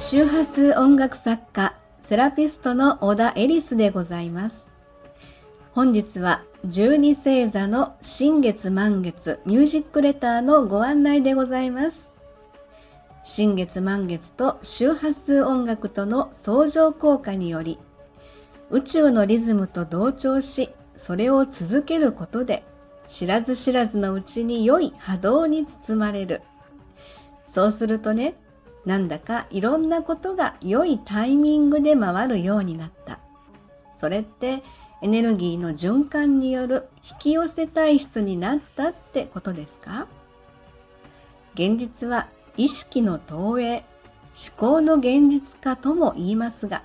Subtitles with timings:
[0.00, 4.66] 周波数音楽作家セラピストの小田エリスでございます。
[5.72, 12.08] 本日は12星座の新月満月ミュージックレターのご案内でございます。
[13.22, 17.78] 新月満月と周波数音楽との相乗効果により
[18.70, 22.64] 宇宙のリズムと同調しそれを続けることで
[23.06, 26.40] 知らず知らずのうちに良い波動に包まれる。
[27.44, 28.34] そうするとね
[28.86, 33.18] なんだかいろんなことが良いタイミングで回るようになった
[33.94, 34.62] それって
[35.02, 40.06] エネルギーの循環による引き寄せ体質になったってことですか？
[41.54, 43.84] 現実は意識の投影思
[44.56, 46.82] 考の現実化とも言いますが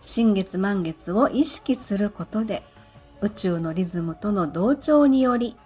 [0.00, 2.62] 新月満月を意識することで
[3.20, 5.56] 宇宙のリズムとの同調により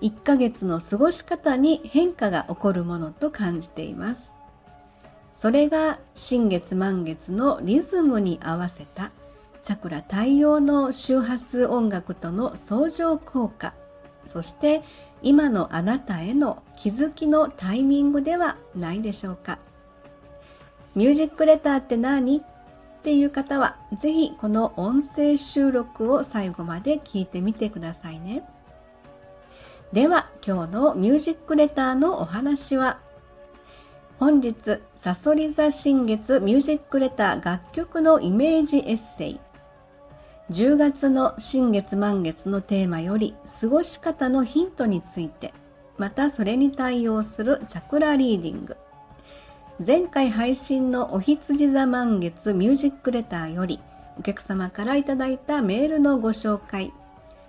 [0.00, 4.32] 1ヶ月の過ごし方に変化が起こるものと感じています。
[5.40, 9.10] それが新月満月のリズムに合わせた
[9.62, 13.72] チャクラ対応の周波数音楽との相乗効果。
[14.26, 14.82] そして
[15.22, 19.58] 今のあなたへの気づきのタイミングではないでしょうか。
[20.94, 22.40] ミュージックレターって何？
[22.40, 22.42] っ
[23.02, 28.46] ていう方はぜひこの音声収録を最後まで聞いてみてくださいね。
[29.94, 32.98] では今日のミュージックレターのお話は？
[34.20, 39.40] 本日サソリ座新月ミュージックレター楽曲のイメージエッセイ。
[40.50, 45.54] 10月の新月満月のテーマより過ごし方のヒントについて
[45.96, 48.76] またそれに対応するチャクラリーディング。
[49.84, 53.80] 前回配信のお羊座満月ミュージックレターより
[54.18, 56.92] お客様からいただいたメールのご紹介。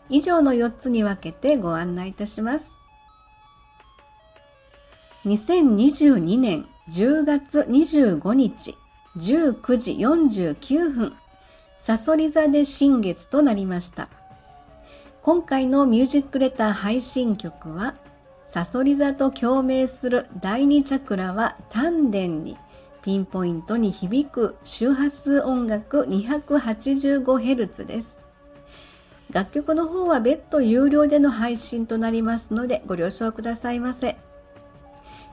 [0.08, 2.81] 以上の4つに分けてご案内いたします。
[5.26, 8.76] 2022年10月25日
[9.18, 11.14] 19時49分
[11.78, 14.10] サソリ座で新月となりました
[15.22, 17.94] 今回のミュージックレター配信曲は
[18.48, 22.58] サソリ座と共鳴する第2チャクラは丹田に
[23.04, 28.18] ピンポイントに響く周波数音楽 285Hz です
[29.30, 34.18] 楽曲の方は別途有料での配信となりますのでご了承くださいませ。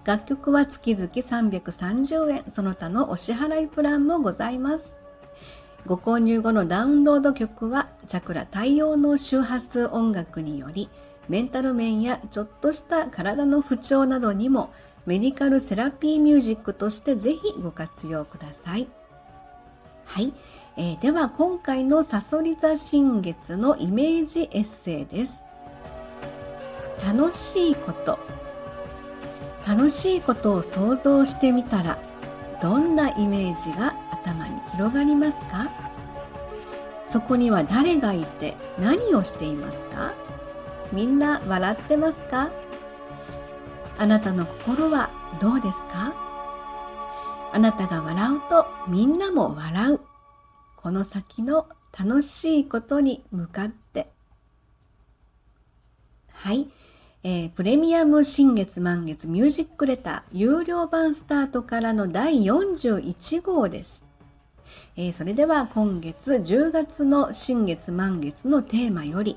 [0.09, 4.97] 楽曲は月々330円、その他のお支払いプランもございます。
[5.85, 10.89] ご購入後のダウンロード曲は、チャクラ対応の周波数音楽により、
[11.29, 14.71] メンタル面やちょっとした体の不調などにも、
[15.05, 18.89] メディカルセラピーミュージックとしてぜひご活用ください。
[20.07, 20.33] はい。
[20.79, 25.45] えー、では今回のサソリ座新月のイメージエッセイです。
[27.07, 28.38] 楽しいこと
[29.69, 31.99] 楽しいことを想像してみたら
[32.63, 35.71] どんなイメージが頭に広がりますか？
[37.05, 40.15] そこには誰がいて何をしていますか？
[40.91, 42.51] みんな笑ってますか？
[43.99, 46.15] あなたの心はどうですか？
[47.53, 50.01] あなたが笑うとみんなも笑う。
[50.77, 51.67] この先の
[51.99, 54.09] 楽しいことに向かって。
[56.33, 56.69] はい。
[57.25, 64.05] えー、プレミアム新月満月ミュージックレター有料版スタートからの第41号です。
[64.97, 69.37] えー、それでは今月10月の新月満月のテーマより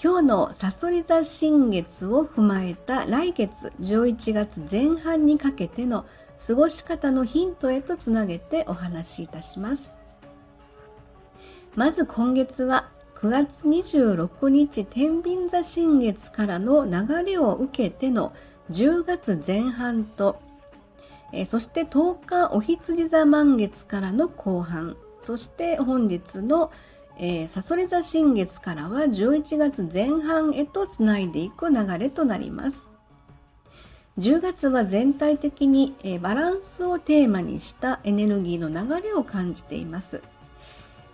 [0.00, 6.06] 今日のさそり座新月を踏まえた来月11月前半にかけての
[6.46, 9.94] 過ごし方のヒントへとつなげてお話しいたします。
[11.74, 18.34] まず今月は9月26日天秤座新月からの流れを受けての
[18.70, 20.38] 10月前半と、
[21.32, 26.70] え、そして10日お羊座満月からの後半そして本日の
[27.48, 32.90] さそり座新月からは11月前半へとつないでいく流れとなります。
[34.18, 40.22] 10月は全体的に、えー、バランスをテーマにしたエネルギーの流れを感じています。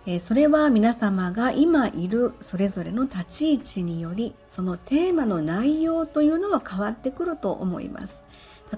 [0.05, 8.23] えそれは皆様が今いるそれぞれの立ち位置によりそのテーマの内容というのは変わってくると思います。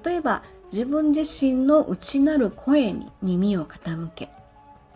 [0.03, 4.29] 例えば自分自身の内なる声に耳を傾け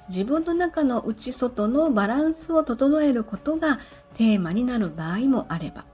[0.09, 3.79] 自分の中の内外のバランスを整えることが
[4.15, 5.85] テーマになる場合もあれば。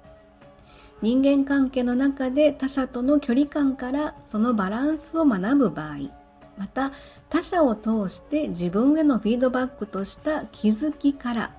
[1.01, 6.24] 人間関係の中で他者との距離感からそのバランスを学ぶ場合。
[6.57, 6.91] また
[7.29, 11.51] 他者を通して自分へのフィードバックとした気づきから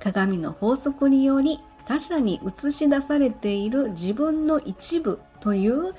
[0.00, 5.94] 鏡の法則により他者に映し出されている自分の一部という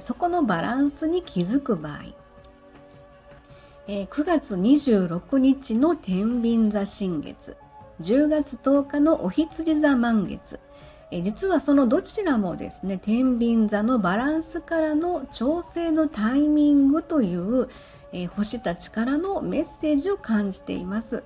[0.00, 2.02] そこのバランスに気づく場合、
[3.86, 7.56] 9月26日の天秤座新月
[8.02, 10.60] 10月10日のお羊座満月
[11.10, 17.68] え実はそのどちらもですね天秤座のバランスからの調整のタイミングという、
[18.12, 21.24] え星たちからのメッセージを感じています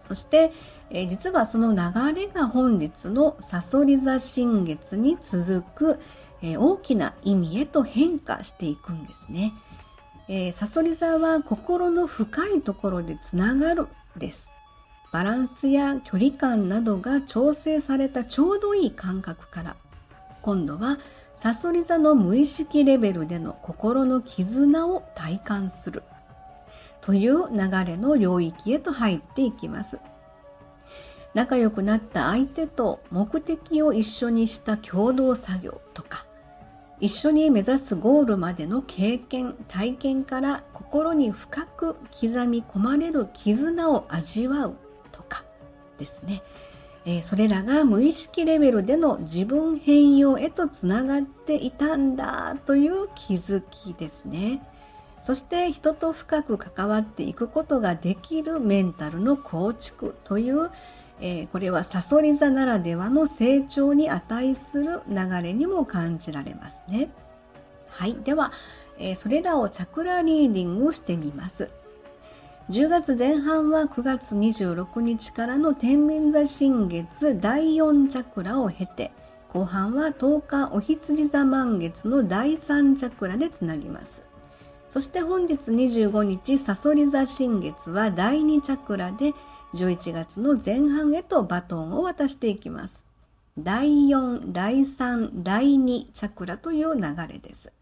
[0.00, 0.52] そして、
[0.90, 6.00] え実はその流れが本日のさそり座新月に続く、
[6.42, 9.52] え大きな意味へと変化していくんですね。
[10.28, 14.50] えー、サソリ座は心の深いところでつながるです。
[15.10, 19.76] バランスや距離感などが調整されたちょうどいい感覚から
[20.42, 20.98] 今度は
[21.34, 26.02] サソリ座の無意識レベルでの心の絆を体感する
[27.00, 29.98] という流れの領域へと入っていきます。
[31.34, 36.26] 仲良くなった相手と目的を一緒にした共同作業とか
[37.00, 44.76] 一緒に目指すゴールまでの経験体験から心に深く刻み込まれる絆を味わう
[45.98, 46.42] ですね、
[47.04, 54.62] えー、それらが無意識レベルでの自分変容へとつながっていたんだという気づきですね
[55.22, 60.70] そして人と深く関わっていくことができるメンタルの構築という
[61.20, 67.10] えー、これはさそり座ならではの成長に値する流れにも感じられますね。
[67.88, 68.14] はい。
[68.22, 68.52] では、
[68.98, 71.70] えー、それらをチャクラリーディングしてみます。
[72.70, 79.10] 10月前半は9月26日からの天秤座新月第4チャクラを経て、
[79.48, 84.22] 後半は10日お羊座満月の第3チャクラでつなぎます。
[84.90, 89.32] そして本日25日さそり座新月は第2チャクラで
[89.72, 93.06] 11月の前半へとバトンを渡していきます。
[93.58, 97.72] 第4、第3、第2チャクラという流れです。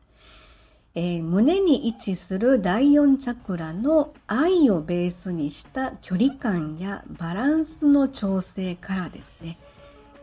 [0.99, 9.59] えー、胸に位置する第4チャクラの愛をベースにした距離感やバランスの調整からですね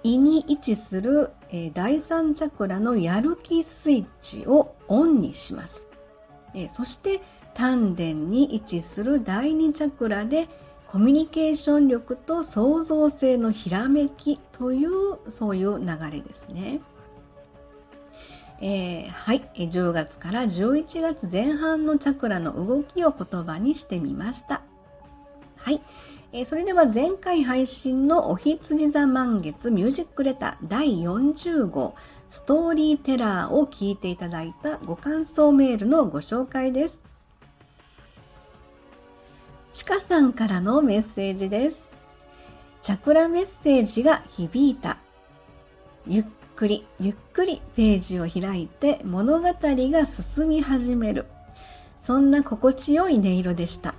[0.01, 5.85] 胃に位置する、えー、第3チャクラのやる気スイッチをオンにします、
[6.55, 7.21] えー、そして
[7.53, 10.49] 丹田に位置する第2チャクラで
[10.87, 16.81] コミュニケーション力と創造性のひらめきというそういう流れですね。
[18.65, 24.61] えー、はい、10月から11月前半のチャクラの動きを言葉にしてみました。
[25.57, 25.81] はい、
[26.31, 31.95] えー、それでは前回配信のおひつじ座満月ミュージックレター第40号
[32.29, 37.01] ストーリーテラーを聞いていただいたご感想メールのご紹介です。
[39.73, 41.89] ちかさんからのメッセージです。
[42.81, 44.99] チャクラメッセージが響いた。
[46.07, 51.25] ゆっくりゆっくりページを開いて物語が進み始める。
[51.99, 53.95] そんな心地よい音色でした。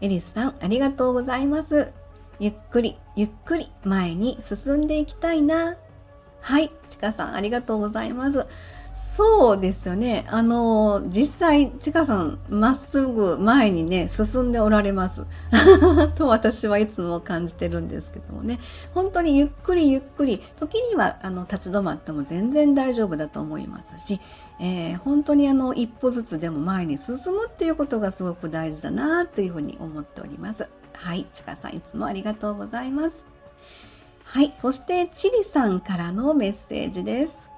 [0.00, 1.92] エリスさん、ありがとうございます。
[2.40, 5.76] ゆっくりゆっくり前に進んでいきたいな。
[6.40, 8.46] はい、ちかさん、ありがとうございます。
[8.94, 10.24] そうですよね。
[10.28, 15.26] あの、実際、ちかさん、まっすぐ前にね、進んでおられます。
[16.14, 18.60] と私はいつも感じてるんですけどもね。
[18.94, 24.20] 本当にゆっくりゆっくり、時にはあの立ち止まっても全然大丈夫だと思いますし、
[24.60, 30.68] えー、本当にあの一歩ずつでも前に進むっていうことがすごく大事だなっていうふうに思っております。
[30.92, 33.26] はい、ちかさんいつもありがとうございます。
[34.22, 37.53] はい、そしてチリさんからのメッセージです。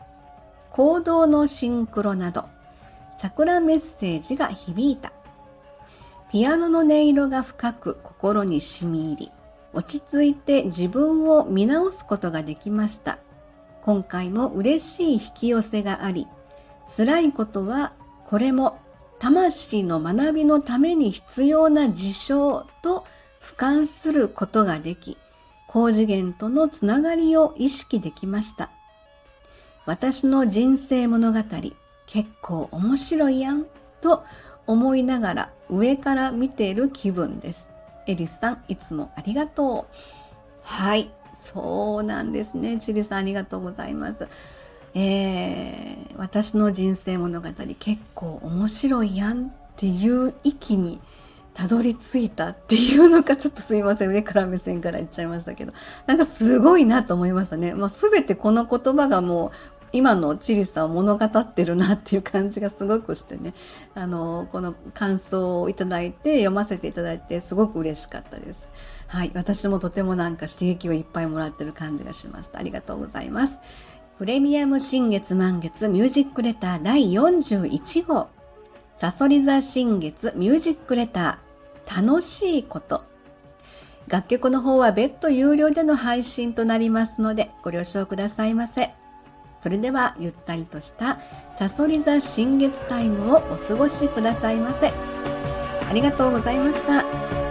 [0.76, 2.44] 行動のシンクロなど、
[3.16, 5.10] チャクラメッセージが響いた。
[6.30, 9.32] ピアノの音色が深く心に染み入り、
[9.72, 13.18] 落ち着いて自分を見直すことができました。
[13.80, 16.26] 今回も嬉しい引き寄せがあり、
[16.94, 17.94] 辛いことは
[18.26, 18.78] これも
[19.18, 23.06] 魂の学びのために必要な事象と
[23.40, 25.16] 俯瞰することができ、
[25.68, 28.68] 高次元とのつながりを意識できました。
[29.86, 31.38] 私の人生物語
[32.06, 33.66] 結構面白いやん
[34.00, 34.24] と
[34.66, 37.68] 思いながら上から見ている気分です。
[38.06, 39.96] エリスさん、いつもありがとう。
[40.62, 42.78] はい、そうなんですね。
[42.78, 44.28] チリさん、ありがとうございます。
[44.94, 51.00] えー、私の人生物語結構面白いやんっていう域に
[51.52, 55.72] たどり着いたっていうのか ちょっとすいません上から目線から言っちゃいましたけど
[56.06, 57.74] なんかすごいなと思いましたね。
[57.74, 59.50] まあ、全てこの言葉がもう
[59.92, 63.54] 今のチリさんを物語ってるなっていう感じがすごくしてね
[63.94, 68.68] あのこの感想をいただいて読ませていただいてすごく嬉しかったです。
[69.06, 72.58] はい、私もとてもなんか刺激をいっぱいもらってる感じがしました。
[72.58, 73.60] ありがとうございます。
[74.18, 78.28] プレミアム新月満月ミュージックレター第41号
[78.94, 83.04] サソリ座新月ミュージックレター楽しいこと
[84.08, 88.94] 楽曲の方は別途有料での配信となりますのでご了承くださいませ。
[89.56, 91.18] それではゆったりとした
[91.52, 94.92] さそり座新月タイムをお過ごしくださいませ。
[95.88, 97.45] ありがとうございました。